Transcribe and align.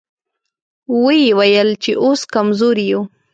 ويې 1.03 1.31
ويل 1.39 1.69
چې 1.83 1.91
اوس 2.03 2.21
کمزوري 2.33 2.85
يو. 2.91 3.01